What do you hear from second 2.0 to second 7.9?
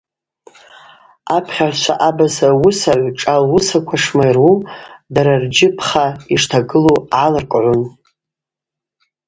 абаза уысагӏв шӏа луысаква шмайру, дара рджыпха йштагылу гӏалыркӏгӏун.